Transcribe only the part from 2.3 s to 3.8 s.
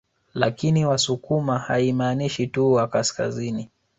tu watu wa kaskazini